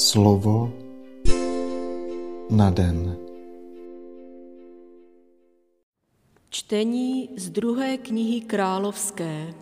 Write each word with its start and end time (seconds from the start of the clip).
Slovo 0.00 0.72
na 2.50 2.70
den. 2.70 3.16
Čtení 6.48 7.28
z 7.36 7.50
druhé 7.50 7.98
knihy 7.98 8.40
královské. 8.40 9.54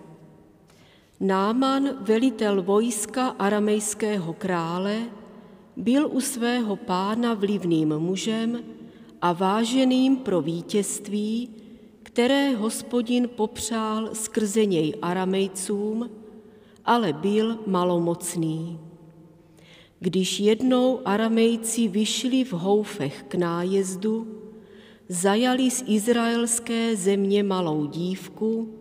Náman, 1.21 1.91
velitel 2.07 2.63
vojska 2.63 3.29
aramejského 3.29 4.33
krále, 4.33 5.11
byl 5.77 6.07
u 6.07 6.21
svého 6.21 6.77
pána 6.77 7.35
vlivným 7.35 7.99
mužem 7.99 8.63
a 9.21 9.33
váženým 9.33 10.17
pro 10.17 10.41
vítězství, 10.41 11.51
které 12.03 12.55
hospodin 12.55 13.29
popřál 13.37 14.15
skrze 14.15 14.65
něj 14.65 14.95
aramejcům, 15.03 16.11
ale 16.85 17.13
byl 17.13 17.59
malomocný. 17.67 18.88
Když 20.01 20.41
jednou 20.41 21.01
aramejci 21.05 21.89
vyšli 21.89 22.45
v 22.45 22.53
houfech 22.53 23.25
k 23.29 23.35
nájezdu, 23.35 24.27
zajali 25.09 25.71
z 25.71 25.85
izraelské 25.87 26.97
země 26.97 27.43
malou 27.43 27.87
dívku, 27.87 28.75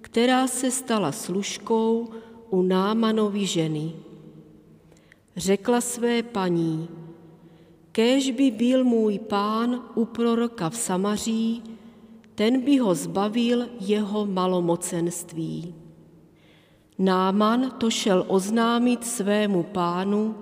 která 0.00 0.46
se 0.46 0.70
stala 0.70 1.12
služkou 1.12 2.08
u 2.50 2.62
Námanovi 2.62 3.46
ženy. 3.46 3.92
Řekla 5.36 5.80
své 5.80 6.22
paní, 6.22 6.88
kéž 7.92 8.30
by 8.30 8.50
byl 8.50 8.84
můj 8.84 9.18
pán 9.18 9.82
u 9.94 10.04
proroka 10.04 10.70
v 10.70 10.76
Samaří, 10.76 11.62
ten 12.34 12.60
by 12.60 12.78
ho 12.78 12.94
zbavil 12.94 13.68
jeho 13.80 14.26
malomocenství. 14.26 15.74
Náman 16.98 17.70
to 17.78 17.90
šel 17.90 18.24
oznámit 18.28 19.04
svému 19.04 19.62
pánu, 19.62 20.34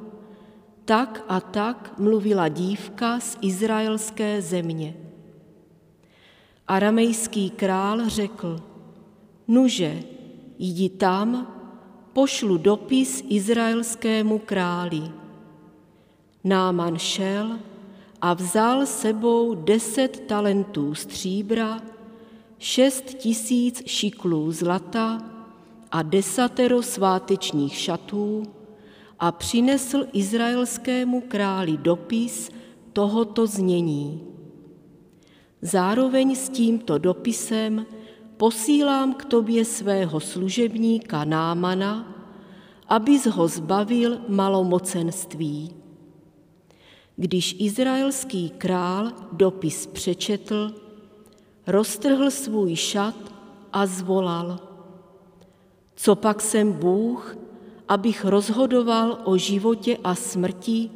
tak 0.90 1.24
a 1.28 1.40
tak 1.40 1.94
mluvila 1.98 2.48
dívka 2.48 3.20
z 3.20 3.38
izraelské 3.40 4.42
země. 4.42 4.94
Aramejský 6.68 7.50
král 7.50 8.08
řekl, 8.08 8.60
nuže, 9.48 10.02
jdi 10.58 10.88
tam, 10.88 11.46
pošlu 12.12 12.58
dopis 12.58 13.24
izraelskému 13.28 14.38
králi. 14.38 15.02
Náman 16.44 16.98
šel 16.98 17.58
a 18.20 18.34
vzal 18.34 18.86
sebou 18.86 19.54
deset 19.54 20.26
talentů 20.26 20.94
stříbra, 20.94 21.82
šest 22.58 23.04
tisíc 23.04 23.82
šiklů 23.86 24.52
zlata 24.52 25.22
a 25.90 26.02
desatero 26.02 26.82
svátečních 26.82 27.74
šatů 27.74 28.42
a 29.20 29.32
přinesl 29.32 30.06
izraelskému 30.12 31.20
králi 31.20 31.76
dopis 31.76 32.50
tohoto 32.92 33.46
znění. 33.46 34.20
Zároveň 35.62 36.36
s 36.36 36.48
tímto 36.48 36.98
dopisem 36.98 37.86
posílám 38.36 39.14
k 39.14 39.24
tobě 39.24 39.64
svého 39.64 40.20
služebníka 40.20 41.24
Námana, 41.24 42.24
abys 42.88 43.26
ho 43.26 43.48
zbavil 43.48 44.18
malomocenství. 44.28 45.74
Když 47.16 47.56
izraelský 47.58 48.50
král 48.50 49.12
dopis 49.32 49.86
přečetl, 49.86 50.74
roztrhl 51.66 52.30
svůj 52.30 52.76
šat 52.76 53.16
a 53.72 53.86
zvolal. 53.86 54.58
Co 55.94 56.14
pak 56.14 56.40
jsem 56.40 56.72
Bůh, 56.72 57.36
abych 57.90 58.24
rozhodoval 58.24 59.18
o 59.24 59.36
životě 59.36 59.98
a 60.04 60.14
smrti, 60.14 60.90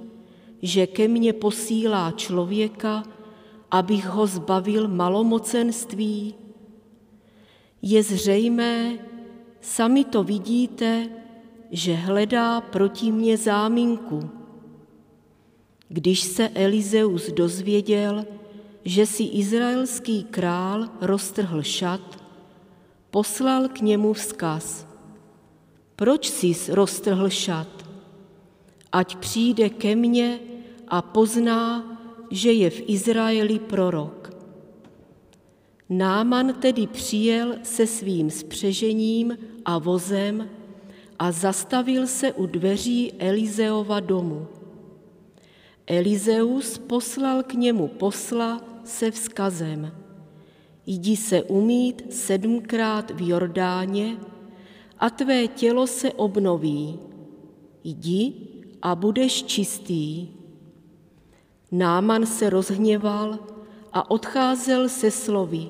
že 0.62 0.86
ke 0.86 1.08
mně 1.08 1.32
posílá 1.32 2.10
člověka, 2.10 3.02
abych 3.70 4.06
ho 4.06 4.26
zbavil 4.26 4.88
malomocenství? 4.88 6.34
Je 7.82 8.02
zřejmé, 8.02 8.98
sami 9.60 10.04
to 10.04 10.22
vidíte, 10.22 11.08
že 11.70 11.94
hledá 11.94 12.60
proti 12.60 13.12
mně 13.12 13.36
záminku. 13.36 14.30
Když 15.88 16.20
se 16.20 16.48
Elizeus 16.48 17.32
dozvěděl, 17.32 18.24
že 18.84 19.06
si 19.06 19.22
izraelský 19.22 20.24
král 20.24 20.88
roztrhl 21.00 21.62
šat, 21.62 22.22
poslal 23.10 23.68
k 23.68 23.80
němu 23.80 24.12
vzkaz. 24.12 24.93
Proč 25.96 26.30
jsi 26.30 26.54
roztrhl 26.68 27.30
šat? 27.30 27.68
Ať 28.92 29.16
přijde 29.16 29.68
ke 29.68 29.96
mně 29.96 30.38
a 30.88 31.02
pozná, 31.02 31.84
že 32.30 32.52
je 32.52 32.70
v 32.70 32.82
Izraeli 32.86 33.58
prorok. 33.58 34.30
Náman 35.88 36.54
tedy 36.54 36.86
přijel 36.86 37.54
se 37.62 37.86
svým 37.86 38.30
spřežením 38.30 39.38
a 39.64 39.78
vozem 39.78 40.48
a 41.18 41.32
zastavil 41.32 42.06
se 42.06 42.32
u 42.32 42.46
dveří 42.46 43.12
Elizeova 43.18 44.00
domu. 44.00 44.46
Elizeus 45.86 46.78
poslal 46.78 47.42
k 47.42 47.54
němu 47.54 47.88
posla 47.88 48.64
se 48.84 49.10
vzkazem. 49.10 49.92
Jdi 50.86 51.16
se 51.16 51.42
umít 51.42 52.02
sedmkrát 52.10 53.10
v 53.10 53.28
Jordáně 53.28 54.16
a 55.04 55.10
tvé 55.10 55.46
tělo 55.48 55.86
se 55.86 56.12
obnoví. 56.12 56.98
Jdi 57.84 58.32
a 58.82 58.94
budeš 58.94 59.42
čistý. 59.42 60.28
Náman 61.72 62.26
se 62.26 62.50
rozhněval 62.50 63.38
a 63.92 64.10
odcházel 64.10 64.88
se 64.88 65.10
slovy. 65.10 65.68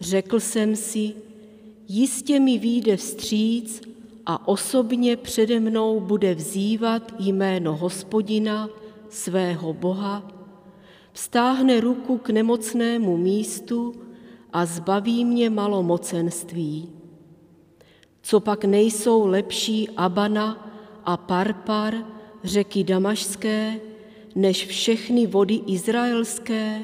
Řekl 0.00 0.40
jsem 0.40 0.76
si, 0.76 1.14
jistě 1.88 2.40
mi 2.40 2.58
výjde 2.58 2.96
vstříc 2.96 3.80
a 4.26 4.48
osobně 4.48 5.16
přede 5.16 5.60
mnou 5.60 6.00
bude 6.00 6.34
vzývat 6.34 7.12
jméno 7.18 7.76
hospodina, 7.76 8.68
svého 9.08 9.72
Boha, 9.72 10.32
vstáhne 11.12 11.80
ruku 11.80 12.18
k 12.18 12.30
nemocnému 12.30 13.16
místu 13.16 13.94
a 14.52 14.66
zbaví 14.66 15.24
mě 15.24 15.50
malomocenství. 15.50 16.95
Co 18.26 18.40
pak 18.40 18.64
nejsou 18.64 19.26
lepší 19.26 19.88
Abana 19.88 20.72
a 21.04 21.16
Parpar, 21.16 21.94
řeky 22.44 22.84
Damašské, 22.84 23.80
než 24.34 24.66
všechny 24.66 25.26
vody 25.26 25.62
izraelské? 25.66 26.82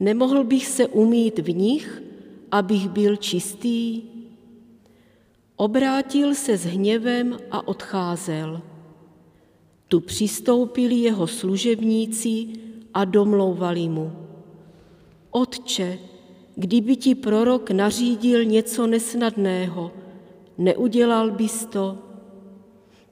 Nemohl 0.00 0.44
bych 0.44 0.66
se 0.66 0.86
umít 0.86 1.38
v 1.38 1.56
nich, 1.56 2.02
abych 2.50 2.88
byl 2.88 3.16
čistý? 3.16 4.02
Obrátil 5.56 6.34
se 6.34 6.56
s 6.56 6.64
hněvem 6.64 7.38
a 7.50 7.68
odcházel. 7.68 8.62
Tu 9.88 10.00
přistoupili 10.00 10.94
jeho 10.94 11.26
služebníci 11.26 12.46
a 12.94 13.04
domlouvali 13.04 13.88
mu. 13.88 14.12
Otče, 15.30 15.98
kdyby 16.56 16.96
ti 16.96 17.14
prorok 17.14 17.70
nařídil 17.70 18.44
něco 18.44 18.86
nesnadného, 18.86 19.92
neudělal 20.58 21.30
bys 21.30 21.64
to? 21.66 21.98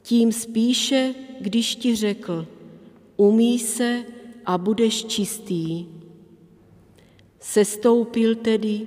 Tím 0.02 0.32
spíše, 0.32 1.14
když 1.40 1.76
ti 1.76 1.96
řekl, 1.96 2.46
umí 3.16 3.58
se 3.58 4.04
a 4.46 4.58
budeš 4.58 5.04
čistý. 5.04 5.86
Sestoupil 7.40 8.34
tedy 8.34 8.86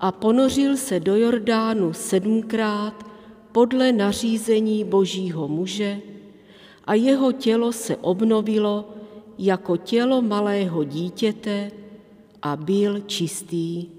a 0.00 0.12
ponořil 0.12 0.76
se 0.76 1.00
do 1.00 1.16
Jordánu 1.16 1.92
sedmkrát 1.92 3.06
podle 3.52 3.92
nařízení 3.92 4.84
božího 4.84 5.48
muže 5.48 6.00
a 6.84 6.94
jeho 6.94 7.32
tělo 7.32 7.72
se 7.72 7.96
obnovilo 7.96 8.88
jako 9.38 9.76
tělo 9.76 10.22
malého 10.22 10.84
dítěte 10.84 11.70
a 12.42 12.56
byl 12.56 13.00
čistý. 13.00 13.95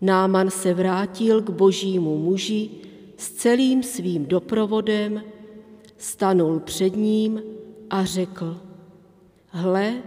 Náman 0.00 0.50
se 0.50 0.74
vrátil 0.74 1.42
k 1.42 1.50
božímu 1.50 2.18
muži 2.18 2.70
s 3.16 3.30
celým 3.30 3.82
svým 3.82 4.26
doprovodem, 4.26 5.22
stanul 5.98 6.60
před 6.60 6.96
ním 6.96 7.42
a 7.90 8.04
řekl, 8.04 8.60
hle, 9.48 10.02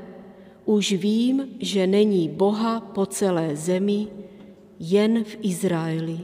už 0.66 0.92
vím, 0.92 1.48
že 1.60 1.88
není 1.88 2.30
Boha 2.30 2.80
po 2.80 3.06
celé 3.06 3.56
zemi, 3.56 4.08
jen 4.80 5.24
v 5.24 5.38
Izraeli. 5.42 6.20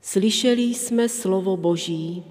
Slyšeli 0.00 0.62
jsme 0.62 1.08
slovo 1.08 1.56
Boží. 1.56 2.24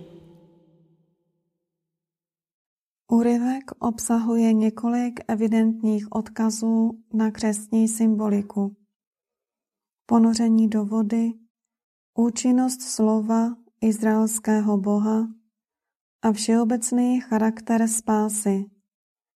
Úryvek 3.11 3.71
obsahuje 3.79 4.53
několik 4.53 5.19
evidentních 5.27 6.11
odkazů 6.11 7.03
na 7.13 7.31
křestní 7.31 7.87
symboliku. 7.87 8.75
Ponoření 10.05 10.67
do 10.67 10.85
vody, 10.85 11.33
účinnost 12.17 12.81
slova 12.81 13.55
izraelského 13.81 14.77
boha, 14.77 15.27
a 16.21 16.31
všeobecný 16.31 17.21
charakter 17.21 17.87
spásy, 17.87 18.65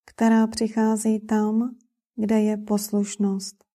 která 0.06 0.48
přichází 0.48 1.20
tam, 1.20 1.76
kde 2.16 2.42
je 2.42 2.58
poslušnost. 2.58 3.69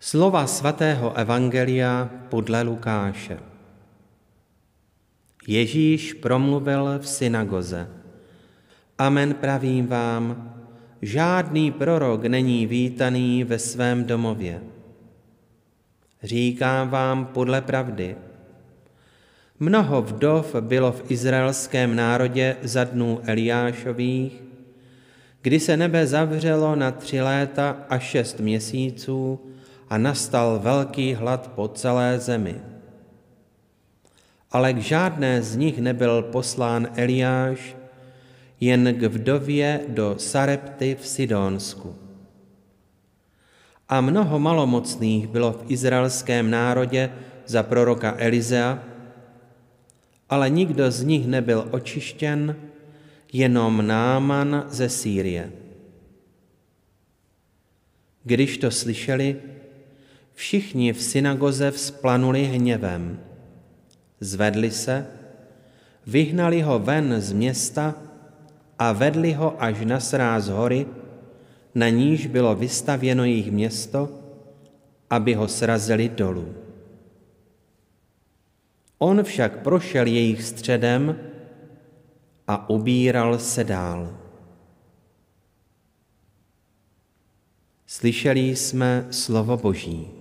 Slova 0.00 0.46
svatého 0.48 1.12
Evangelia 1.12 2.08
podle 2.28 2.62
Lukáše. 2.62 3.36
Ježíš 5.46 6.12
promluvil 6.24 6.98
v 6.98 7.08
synagoze. 7.08 7.88
Amen 8.98 9.34
pravím 9.34 9.86
vám, 9.86 10.54
žádný 11.02 11.72
prorok 11.72 12.24
není 12.24 12.66
vítaný 12.66 13.44
ve 13.44 13.58
svém 13.58 14.04
domově. 14.04 14.62
Říkám 16.22 16.88
vám 16.88 17.26
podle 17.26 17.60
pravdy. 17.60 18.16
Mnoho 19.58 20.02
vdov 20.02 20.54
bylo 20.60 20.92
v 20.92 21.10
izraelském 21.10 21.96
národě 21.96 22.56
za 22.62 22.84
dnů 22.84 23.20
Eliášových, 23.24 24.42
kdy 25.42 25.60
se 25.60 25.76
nebe 25.76 26.06
zavřelo 26.06 26.76
na 26.76 26.90
tři 26.90 27.20
léta 27.20 27.84
a 27.88 27.98
šest 27.98 28.40
měsíců 28.40 29.40
a 29.90 29.98
nastal 29.98 30.58
velký 30.62 31.14
hlad 31.14 31.50
po 31.58 31.68
celé 31.68 32.18
zemi. 32.18 32.62
Ale 34.50 34.72
k 34.72 34.78
žádné 34.78 35.42
z 35.42 35.56
nich 35.56 35.78
nebyl 35.78 36.22
poslán 36.22 36.88
Eliáš, 36.94 37.76
jen 38.60 38.94
k 38.94 39.02
vdově 39.02 39.80
do 39.88 40.14
Sarepty 40.18 40.94
v 41.00 41.06
Sidónsku. 41.06 41.94
A 43.88 44.00
mnoho 44.00 44.38
malomocných 44.38 45.26
bylo 45.26 45.52
v 45.52 45.70
izraelském 45.70 46.50
národě 46.50 47.10
za 47.46 47.62
proroka 47.62 48.14
Elizea, 48.18 48.78
ale 50.30 50.50
nikdo 50.50 50.90
z 50.90 51.02
nich 51.02 51.26
nebyl 51.26 51.68
očištěn, 51.70 52.56
jenom 53.32 53.86
Náman 53.86 54.66
ze 54.68 54.88
Sýrie. 54.88 55.52
Když 58.24 58.58
to 58.58 58.70
slyšeli, 58.70 59.36
všichni 60.40 60.92
v 60.92 61.02
synagoze 61.02 61.70
vzplanuli 61.70 62.44
hněvem. 62.44 63.20
Zvedli 64.20 64.70
se, 64.70 65.06
vyhnali 66.06 66.62
ho 66.62 66.78
ven 66.78 67.20
z 67.20 67.32
města 67.32 67.94
a 68.78 68.92
vedli 68.92 69.32
ho 69.32 69.62
až 69.62 69.84
na 69.84 70.00
sráz 70.00 70.48
hory, 70.48 70.86
na 71.74 71.88
níž 71.88 72.26
bylo 72.26 72.54
vystavěno 72.54 73.24
jejich 73.24 73.52
město, 73.52 74.08
aby 75.10 75.34
ho 75.34 75.48
srazili 75.48 76.08
dolů. 76.08 76.54
On 78.98 79.22
však 79.22 79.60
prošel 79.60 80.06
jejich 80.06 80.42
středem 80.42 81.16
a 82.48 82.70
ubíral 82.70 83.38
se 83.38 83.64
dál. 83.64 84.16
Slyšeli 87.86 88.56
jsme 88.56 89.06
slovo 89.10 89.56
Boží. 89.56 90.19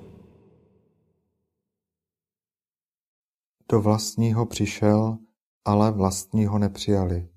Do 3.71 3.81
vlastního 3.81 4.45
přišel, 4.45 5.18
ale 5.66 5.92
vlastního 5.92 6.60
nepřijali. 6.60 7.30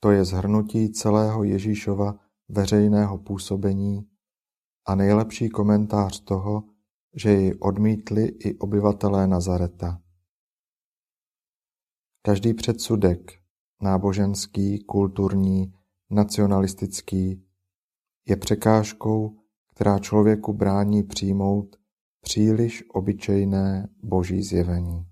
To 0.00 0.10
je 0.10 0.24
zhrnutí 0.24 0.92
celého 0.92 1.44
Ježíšova 1.44 2.18
veřejného 2.48 3.18
působení 3.18 4.10
a 4.86 4.94
nejlepší 4.94 5.48
komentář 5.48 6.20
toho, 6.20 6.64
že 7.16 7.32
ji 7.32 7.54
odmítli 7.54 8.24
i 8.24 8.58
obyvatelé 8.58 9.26
Nazareta. 9.26 10.02
Každý 12.22 12.54
předsudek, 12.54 13.32
náboženský, 13.82 14.84
kulturní, 14.84 15.74
nacionalistický, 16.10 17.44
je 18.28 18.36
překážkou, 18.36 19.36
která 19.70 19.98
člověku 19.98 20.52
brání 20.52 21.02
přijmout 21.02 21.76
příliš 22.20 22.84
obyčejné 22.90 23.88
boží 24.02 24.42
zjevení. 24.42 25.09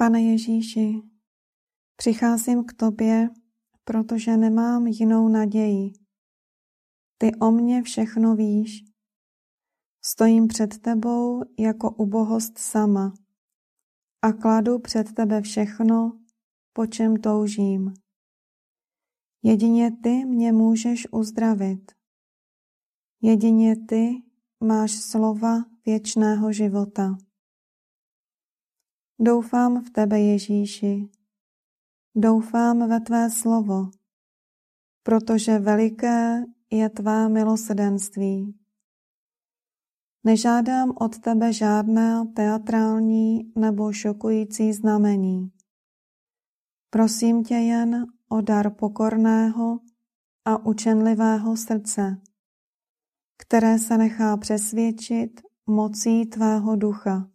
Pane 0.00 0.22
Ježíši, 0.22 1.02
přicházím 1.96 2.64
k 2.64 2.72
Tobě, 2.72 3.30
protože 3.84 4.36
nemám 4.36 4.86
jinou 4.86 5.28
naději. 5.28 5.92
Ty 7.18 7.34
o 7.34 7.50
mně 7.50 7.82
všechno 7.82 8.36
víš. 8.36 8.84
Stojím 10.04 10.48
před 10.48 10.78
Tebou 10.78 11.42
jako 11.58 11.90
ubohost 11.90 12.58
sama 12.58 13.12
a 14.22 14.32
kladu 14.32 14.78
před 14.78 15.14
Tebe 15.14 15.42
všechno, 15.42 16.20
po 16.72 16.86
čem 16.86 17.16
toužím. 17.16 17.94
Jedině 19.42 19.90
Ty 20.02 20.24
mě 20.24 20.52
můžeš 20.52 21.12
uzdravit. 21.12 21.92
Jedině 23.22 23.76
Ty 23.86 24.22
máš 24.60 24.92
slova 24.92 25.64
věčného 25.86 26.52
života. 26.52 27.27
Doufám 29.20 29.84
v 29.84 29.90
tebe, 29.90 30.20
Ježíši. 30.20 31.08
Doufám 32.16 32.88
ve 32.88 33.00
tvé 33.00 33.30
slovo, 33.30 33.90
protože 35.02 35.58
veliké 35.58 36.44
je 36.70 36.88
tvá 36.90 37.28
milosedenství. 37.28 38.58
Nežádám 40.24 40.92
od 41.00 41.18
tebe 41.18 41.52
žádné 41.52 42.26
teatrální 42.36 43.52
nebo 43.56 43.92
šokující 43.92 44.72
znamení. 44.72 45.52
Prosím 46.90 47.44
tě 47.44 47.54
jen 47.54 48.06
o 48.28 48.40
dar 48.40 48.70
pokorného 48.74 49.80
a 50.44 50.66
učenlivého 50.66 51.56
srdce, 51.56 52.20
které 53.38 53.78
se 53.78 53.98
nechá 53.98 54.36
přesvědčit 54.36 55.40
mocí 55.66 56.26
tvého 56.26 56.76
ducha 56.76 57.30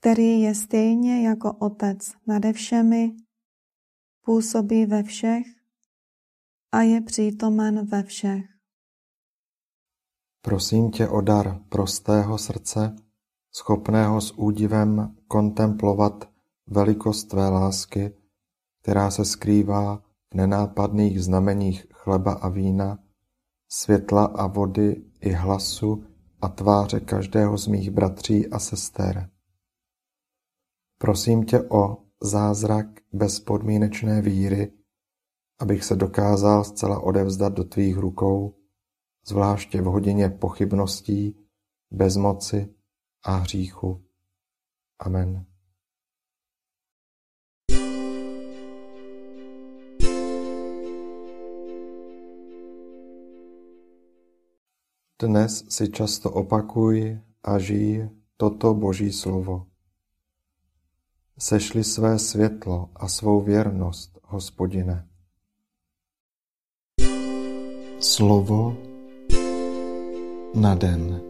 který 0.00 0.40
je 0.40 0.54
stejně 0.54 1.28
jako 1.28 1.52
Otec 1.52 2.12
nade 2.26 2.52
všemi, 2.52 3.12
působí 4.24 4.86
ve 4.86 5.02
všech 5.02 5.46
a 6.72 6.80
je 6.80 7.00
přítomen 7.00 7.86
ve 7.86 8.02
všech. 8.02 8.44
Prosím 10.42 10.90
tě 10.90 11.08
o 11.08 11.20
dar 11.20 11.60
prostého 11.68 12.38
srdce, 12.38 12.96
schopného 13.52 14.20
s 14.20 14.38
údivem 14.38 15.16
kontemplovat 15.28 16.28
velikost 16.66 17.24
tvé 17.24 17.48
lásky, 17.48 18.12
která 18.82 19.10
se 19.10 19.24
skrývá 19.24 20.02
v 20.32 20.34
nenápadných 20.34 21.22
znameních 21.22 21.86
chleba 21.92 22.32
a 22.32 22.48
vína, 22.48 22.98
světla 23.68 24.24
a 24.24 24.46
vody 24.46 25.04
i 25.20 25.32
hlasu 25.32 26.04
a 26.40 26.48
tváře 26.48 27.00
každého 27.00 27.58
z 27.58 27.66
mých 27.66 27.90
bratří 27.90 28.48
a 28.48 28.58
sester. 28.58 29.30
Prosím 30.98 31.44
tě 31.44 31.62
o 31.62 31.96
zázrak 32.22 32.86
bezpodmínečné 33.12 34.22
víry, 34.22 34.72
abych 35.58 35.84
se 35.84 35.96
dokázal 35.96 36.64
zcela 36.64 37.00
odevzdat 37.00 37.52
do 37.52 37.64
tvých 37.64 37.96
rukou, 37.96 38.54
zvláště 39.26 39.82
v 39.82 39.84
hodině 39.84 40.28
pochybností, 40.28 41.36
bezmoci 41.90 42.74
a 43.24 43.36
hříchu. 43.36 44.04
Amen. 44.98 45.46
Dnes 55.22 55.64
si 55.68 55.88
často 55.90 56.30
opakuj 56.30 57.20
a 57.42 57.58
žij 57.58 58.10
toto 58.36 58.74
Boží 58.74 59.12
slovo. 59.12 59.66
Sešli 61.40 61.84
své 61.84 62.18
světlo 62.18 62.88
a 62.96 63.08
svou 63.08 63.40
věrnost, 63.40 64.18
Hospodine. 64.24 65.08
Slovo 68.00 68.76
na 70.54 70.74
den. 70.74 71.27